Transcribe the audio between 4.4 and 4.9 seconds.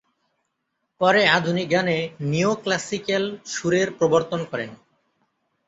করেন।